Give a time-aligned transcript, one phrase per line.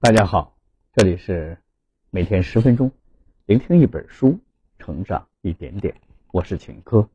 [0.00, 0.56] 大家好，
[0.92, 1.58] 这里是
[2.10, 2.88] 每天十分钟，
[3.46, 4.38] 聆听一本书，
[4.78, 5.92] 成长一点点。
[6.32, 7.10] 我是秦科。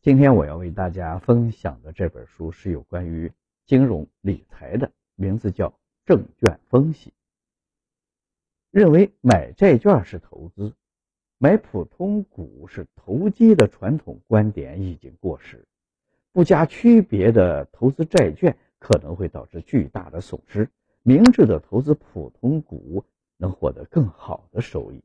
[0.00, 3.30] 今天我要为大家分享的这本书是有关于
[3.66, 5.68] 金融理财的，名字叫
[6.06, 7.10] 《证券分析》。
[8.70, 10.72] 认为买债券是投资，
[11.36, 15.62] 买普通股是投机的传统观点已经过时。
[16.32, 20.70] 不加区别的投资债券可能会导致巨大的损失。
[21.06, 23.04] 明智的投资普通股
[23.36, 25.02] 能获得更好的收益。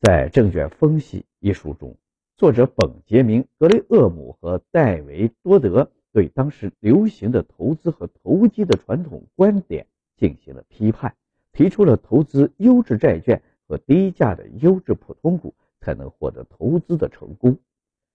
[0.00, 1.94] 在《证券分析》一书中，
[2.34, 11.14] 作者本杰明·格雷厄姆和戴维·多德对当时流行的投资和投机的传统观点进行了批判，
[11.52, 17.52] 提出了投资优质债券和低价的优质普通股才能获得投资的成功。《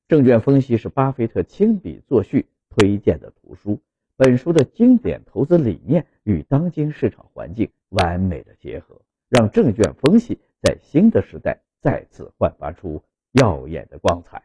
[0.08, 3.80] 证券分析》是巴菲特亲笔作序推荐的图书。
[4.24, 14.44] 本书的经典投资理念与当今市场环境完美的结合，让证券分析在新的时代再次焕发出耀眼的光彩。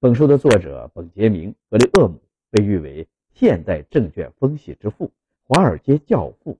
[0.00, 5.12] 本书的作者本杰明·格雷厄姆被誉为现代证券分析之父、
[5.44, 6.58] 华尔街教父、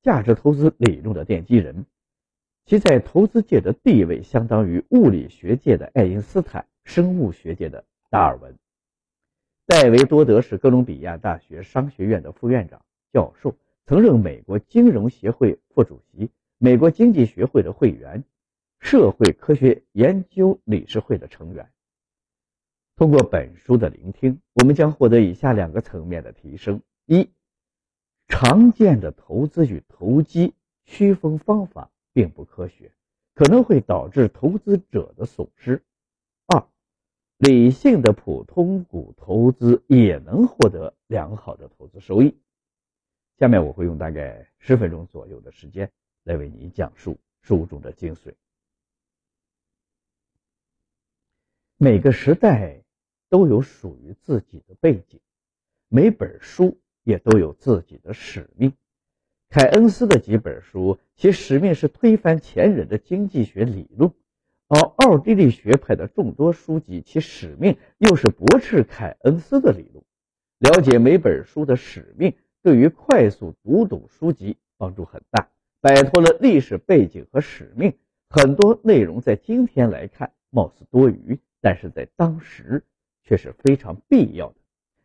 [0.00, 1.84] 价值投资理论的奠基人，
[2.66, 8.56] 其在投资界的地位相当于物理学界的爱因斯坦、生物学界的达尔文。
[9.72, 13.56] 戴维多德是哥伦比亚大学商学院的副院长、教授，
[13.86, 16.28] 曾任美国金融协会副主席、
[16.58, 18.22] 美国经济学会的会员、
[18.80, 21.70] 社会科学研究理事会的成员。
[22.96, 27.30] 通过本书的聆听，我们将获得以下两个层面的提升：一、
[28.28, 30.52] 常见的投资与投机
[30.84, 32.92] 区分方法并不科学，
[33.34, 35.82] 可能会导致投资者的损失。
[37.42, 42.38] 理性的普通股投资也能获得良好的投资收益。
[43.36, 45.90] 下面我会用大概十分钟左右的时间
[46.22, 48.34] 来为你讲述书中的精髓。
[51.78, 52.84] 每个时代
[53.28, 55.18] 都有属于自己的背景，
[55.88, 58.72] 每本书也都有自己的使命。
[59.48, 64.12] 凯恩斯的几本书，其使命是推翻前人的经济学理论。
[64.74, 70.02] 而奥地利学派的众多书籍，其使命又是驳斥凯恩斯的理论。
[70.60, 75.50] 了解每本书的使命，对于快速读懂书籍帮助很大。
[75.82, 77.92] 摆脱了历史背景和使命，
[78.30, 82.82] 很多内容在今天来看貌似多余，但是在当时
[83.24, 84.54] 却是非常必要的。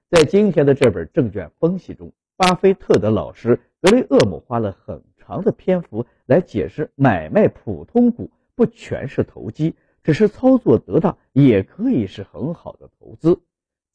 [0.10, 8.32] 在今天的这本证券分析中，巴菲特的老师格雷厄姆花了很长的篇幅来解释买卖普通股。
[8.58, 13.40] 不全是投机，只是操作得当，也可以是很好的投资。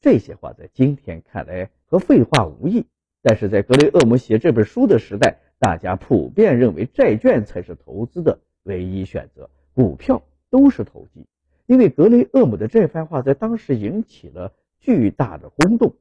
[0.01, 2.87] 这些话在今天看来和废话无异，
[3.23, 11.27] 但是在格雷厄姆写这本书的时代，大家普遍认为债券才是投资的唯一选择，股票都是投机。
[11.67, 15.97] 因为格雷厄姆的这番话在当时引起了巨大的轰动。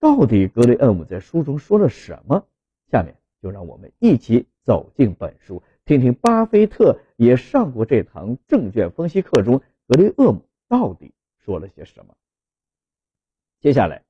[0.00, 2.46] 到底格雷厄姆在书中说了什么？
[2.90, 5.62] 下面就让我们一起走进本书。
[5.88, 12.14] 听听巴菲特也上过这堂证券分析课中，格雷厄姆到底说了些什么？
[13.58, 14.02] 接下来，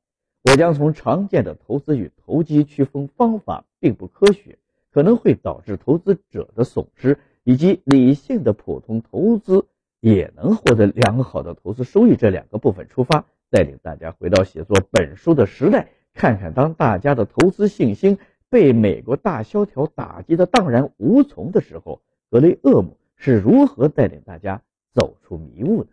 [0.43, 4.59] 我将从常见的投资与投机区分方法并不科学，
[4.91, 9.65] 可能会导致投资者的损失，以及理性的普通投资
[10.00, 18.19] 也能获得良好的投资收益这两个部分出发，带领大家回到写作本书的时代，看看当大家的投资信心。
[18.50, 22.00] 被美国大萧条打击的荡然无存的时候，
[22.31, 25.91] 格雷厄姆是如何带领大家走出迷雾的？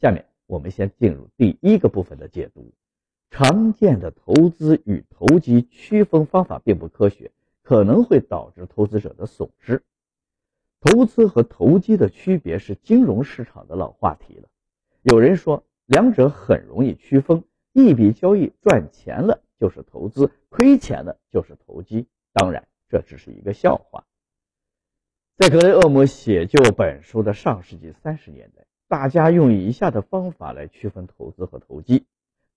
[0.00, 2.72] 下面我们先进入第一个部分的解读。
[3.30, 7.30] 常见的投资与投机区分方法并不科学，
[7.62, 9.82] 可能会导致投资者的损失。
[10.80, 14.48] 投资和投机的区别是金融市场的老话题了。
[15.02, 17.42] 有人说，两者很容易区分，
[17.72, 19.42] 一笔交易赚钱了。
[19.58, 22.06] 就是投资亏钱的，就是投机。
[22.32, 24.04] 当然，这只是一个笑话。
[25.36, 32.06] 在格雷厄姆写就本书的上世纪三十年代，大家用以下的方法来区分投资和投机。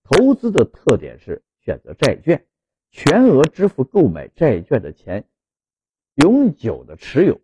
[0.02, 2.44] 投资的特点是选择债券，
[2.90, 5.24] 全额支付购买债券的钱，
[6.16, 7.40] 永久的持有，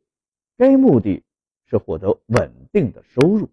[0.57, 1.23] 该目的
[1.67, 3.49] 是获得稳定的收入。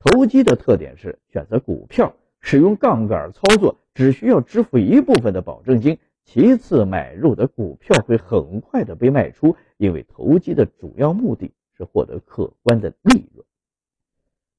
[0.00, 3.76] 投机的特点是选择股票，使用杠杆操作。
[3.92, 13.44] 只需要支付一部分的保证金，其次买入的股票会很快的被卖出，因为投机的主要目的是获得可观的利润。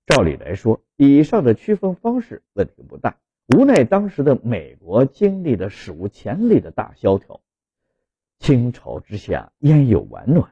[0.05, 3.17] 照理来说，以上的区分方式问题不大。
[3.47, 7.39] 无奈当时的美国经历了史无前例的大萧条，
[8.37, 10.51] 倾巢之下焉有完卵？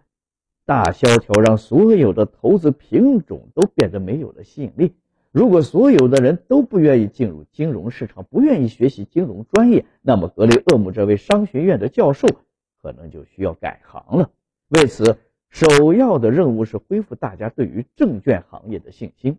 [0.66, 4.96] 大萧条让所有的投资品种都变得没有了吸引力。
[5.32, 12.28] 如果所有的人都不愿意进入金融市场，不愿意学习金融专业，那么格雷厄姆这位商学院的教授
[12.82, 14.32] 可能就需要改行了。
[14.70, 19.38] 为此，首要的任务是恢复大家对于证券行业的信心。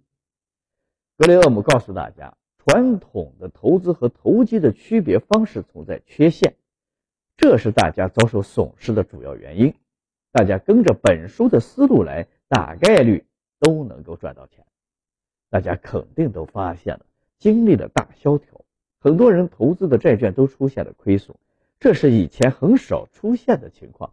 [1.18, 6.54] 格雷厄姆告诉大家，传统的投资和投机的区别方式存在缺陷，
[7.36, 9.74] 这是大家遭受损失的主要原因。
[10.30, 13.24] 大家跟着本书的思路来，大概率
[13.58, 14.64] 都能够赚到钱。
[15.50, 17.04] 大家肯定都发现了，
[17.38, 18.64] 经历了大萧条，
[19.00, 21.36] 很多人投资的债券都出现了亏损，
[21.80, 24.12] 这是以前很少出现的情况。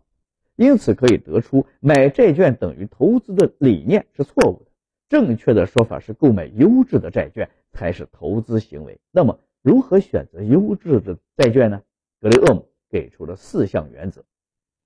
[0.55, 4.71] 因此可以得出，买债券等于投资的理念是错误的。
[5.07, 8.99] 正确的说法是，购买优质的债券才是投资行为。
[9.11, 11.83] 那么，如何选择优质的债券呢？
[12.19, 14.25] 格雷厄姆给出了四项原则。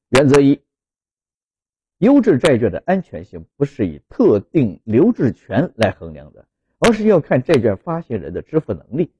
[0.09, 0.59] 原则一。
[2.01, 6.47] 优质债券的安全性不是以特定留置权来衡量的，
[6.79, 9.11] 而是要看债券发行人的支付能力。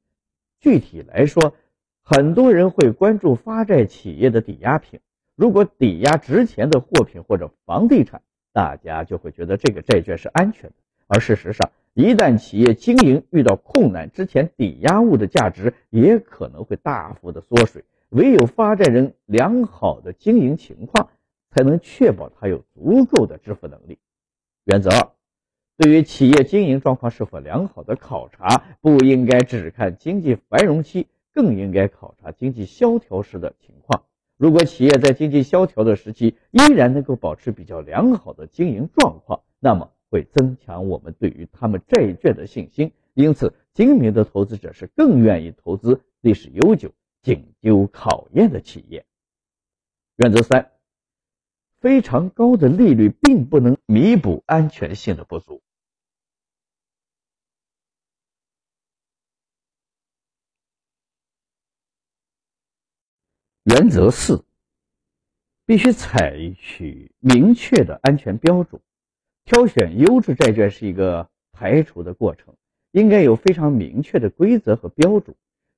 [0.60, 1.54] 具体来说，
[2.01, 5.00] 很多人会关注发债企业的抵押品，
[5.36, 10.75] 如果抵押值钱的货品或者房地产，大家就会觉得这个债券是安全的。
[11.06, 17.83] 而事实上，一旦企业经营遇到困难，之前抵押物的价值也可能会大幅的缩水。
[18.10, 21.10] 唯有发债人良好的经营情况。
[21.51, 24.00] 才能确保他有足够的支付能力。
[24.63, 25.12] 原则二，
[25.77, 34.03] 对于企业经营状况是否良好的考察，不应该只看经济繁荣期，更应该考察经济萧条时的情况。
[34.38, 42.92] 如果企业在经济萧条的时期依然能够保持比较良好的经营状况，那么会增强我们对于他们债券的信心。
[43.13, 49.06] 因此，精明的投资者是更愿意投资历史悠久、经久考验的企业。
[50.18, 50.71] 原则三。
[51.81, 55.62] 非常高的利率并不能弥补安全性的不足。
[63.63, 64.45] 原则四：
[65.66, 68.80] 必须采取明确的安全标准。
[69.44, 72.56] 挑选优质债券是一个排除的过程，
[72.92, 75.36] 应该有非常明确的规则和标准。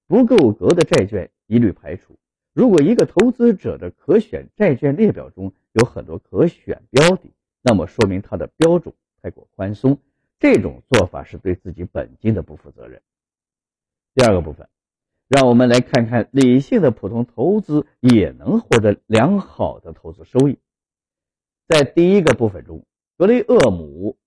[0.07, 2.17] 不够格的债券一律排除。
[2.53, 7.31] 如果一个投资者的可选债券列表中，有很多可选标的，
[7.61, 9.99] 那么说明他的标准太过宽松，
[10.39, 13.01] 这种做法是对自己本金的不负责任。
[14.13, 14.69] 第二个部分，
[15.27, 20.59] 让我们来看看理性的普通投资也能获得良好的投资收益。
[21.67, 22.85] 在第一个部分中，
[23.17, 24.17] 格雷厄姆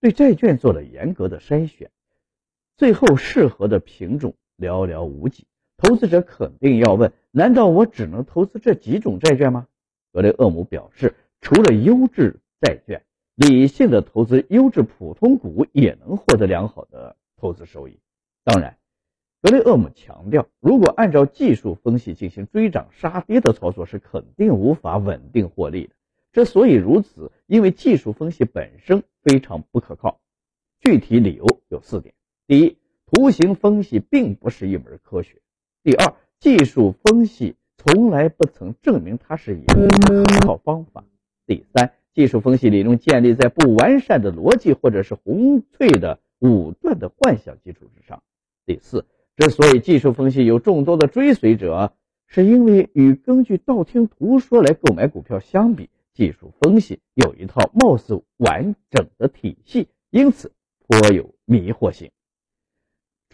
[0.00, 1.90] 对债券做了严格的筛选，
[2.76, 5.46] 最后适合的品种寥寥无几。
[5.78, 9.66] 投资者肯定要问：难道我只能投资这几种债券吗？
[10.12, 17.98] 格雷厄姆表示，除了优质债券，理性的投资优质普通股也能获得良好的投资收益。
[18.42, 18.78] 当然，
[19.42, 25.94] 格雷厄姆强调，如果按照技术分析进行追涨杀跌的操作，是肯定无法稳定获利的。
[26.32, 30.20] 之所以如此，因为技术分析本身非常不可靠。
[30.80, 32.14] 具体理由有四点：
[32.46, 35.42] 第一，图形分析并不是一门科学。
[35.86, 39.86] 第二，技术分析从来不曾证明它是一个
[40.24, 41.04] 可靠方法。
[41.46, 48.20] 第三，技术分析理论建立在不完善的逻辑或者是纯粹的武断的幻想基础之上。
[48.66, 51.92] 第四，之所以技术分析有众多的追随者，
[52.26, 60.50] 是因为与根据道听途说来购买股票相比，技术分析有一套貌似完整的体系，因此
[60.88, 62.10] 颇有迷惑性。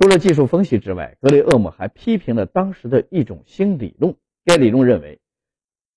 [0.02, 4.16] 除了技术分析之外，格雷厄姆还批评了当时的一种新理论。
[4.44, 5.21] 该理论认为，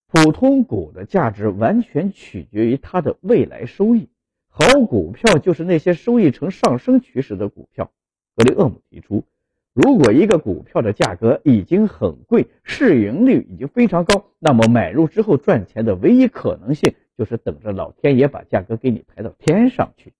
[0.05, 4.07] 普通股的价值完全取决于它的未来收益。
[4.47, 7.91] 好股票就是那些收益呈上升趋势的股票。
[8.35, 9.23] 格雷厄姆提出，
[9.73, 20.13] 如果一个股票的价格已经很贵，市盈率已经非常高，那么买入之后赚钱的唯一可能性就是等着老天爷把价格给你抬到天上去。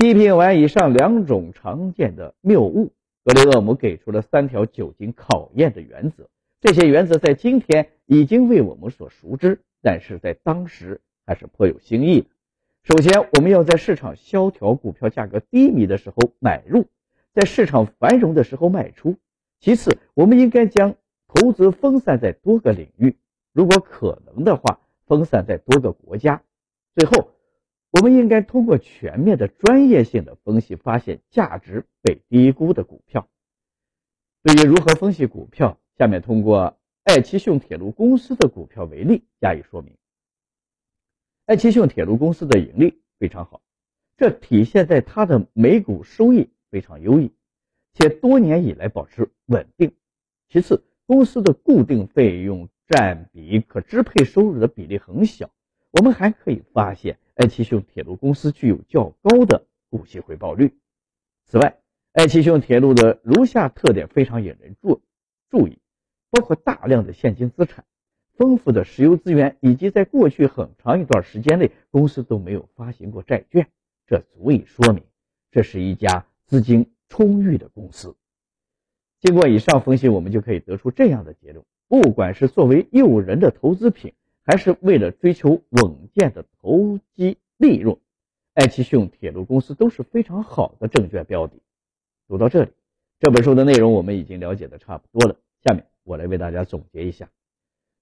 [0.00, 2.90] 批评完以上两种常见的谬误，
[3.22, 6.26] 格雷厄姆给出了三条久经考验的原则。
[6.62, 12.28] 这些原则在今天已经为我们所熟知，但是在当时还是颇有新意的。
[12.82, 16.86] 首先，我们要在市场萧条、股票价格低迷的时候买入，
[17.34, 19.18] 在市场繁荣的时候卖出。
[19.58, 20.94] 其次，我们应该将
[21.28, 23.14] 投资分散在多个领域，
[23.52, 26.40] 如果可能的话，分散在多个国家。
[26.96, 27.32] 最后。
[27.90, 33.28] 我们应该通过全面的专业性的分析，发现价值被低估的股票。
[34.42, 39.96] 对于如何分析股票，下面通过爱奇讯铁路公司的股票为例加以说明。
[41.46, 43.60] 爱奇讯铁路公司的盈利非常好，
[44.16, 47.32] 这体现在它的每股收益非常优异，
[47.94, 49.92] 且多年以来保持稳定。
[50.48, 55.50] 其次，公司的固定费用占比可支配收入的比例很小。
[55.90, 60.76] 我们还可以发现，爱奇讯铁路公司具有较高的股息回报率。
[61.46, 61.78] 此外，
[62.12, 65.00] 爱奇讯铁路的如下特点非常引人注
[65.48, 65.78] 注意，
[66.28, 67.86] 包括大量的现金资产、
[68.34, 73.66] 丰富的石油资源，以及在过去很长一段时间内公司都没有发行过债券。
[74.06, 75.02] 这足以说明，
[75.50, 78.14] 这是一家资金充裕的公司。
[79.22, 84.12] 经过以上分析，我们就可以得出这样的结论：不管是作为诱人的投资品，
[84.50, 87.96] 还是为了追求稳健的投机利润，
[88.52, 91.52] 爱奇讯铁路公司都是非常好的证券标的。
[92.26, 92.70] 读到这里，
[93.20, 95.36] 这本书的内容我们已经了解的差不多了。
[95.64, 97.28] 下面我来为大家总结一下。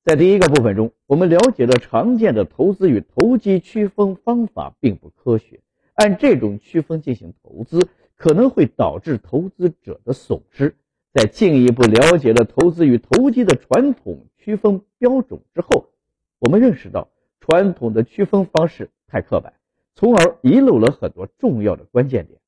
[0.06, 5.60] 在第一个部分中，我们了解了常见的投资与投机区分方法并不科学，
[5.92, 10.74] 按这种区分进行投资可能会导致投资者的损失。
[11.12, 15.90] 在进一步了解了投资与投机的传统区分标准之后，
[16.38, 17.08] 我们认识到
[17.40, 19.54] 传统的区分方式太刻板，
[19.94, 22.40] 从而遗漏了很多重要的关键点。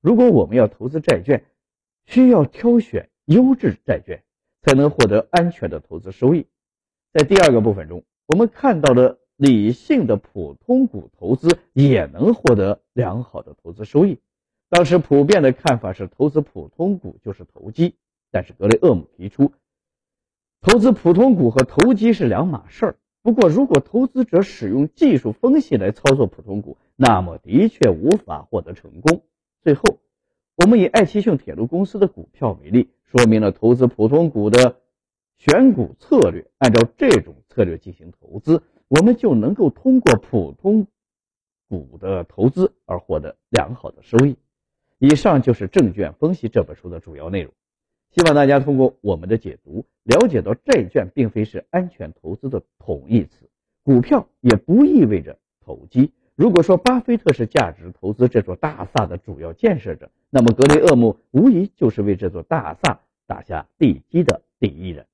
[0.00, 1.44] 如果我们要投资债券，
[2.06, 4.22] 需要挑选优质债券，
[4.62, 6.46] 才能获得安全的投资收益。
[7.12, 14.18] 在第二个部分中，我们看到了理性的普通股投资也能获得良好的投资收益。
[14.68, 17.94] 当时普遍的看法是，投资普通股就是投机。
[18.32, 19.52] 但是格雷厄姆提出，
[20.60, 22.96] 投资普通股和投机是两码事儿。
[23.26, 29.24] 不过，如果投资者使用技术分析来操作普通股，那么的确无法获得成功。
[29.64, 29.98] 最后，
[30.54, 34.76] 我们以爱奇讯铁路公司的股票为例，说明了投资普通股的
[35.38, 36.46] 选股策略。
[36.58, 40.86] 按照这种策略进行投资，我们就能够通过普通
[41.68, 44.36] 股的投资而获得良好的收益。
[45.00, 47.52] 以上就是《证券分析》这本书的主要内容。
[48.12, 53.48] 希望大家通过我们的解读，了解到债券并非是安全投资的统一词，
[53.82, 56.12] 股票也不意味着投机。
[56.34, 65.06] 如果说巴菲特是价值投资这座大厦的主要建设者，那么格雷厄姆无疑就是为这座大厦打下地基的第一人。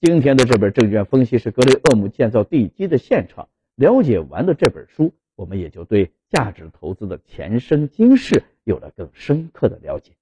[0.00, 3.48] 今天的这本证券分析是格雷厄姆建造地基的现场。
[3.76, 10.12] 了解完了这本书，我们也就对价值投资的前生今世有了更深刻的了解。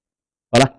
[0.51, 0.78] 好了。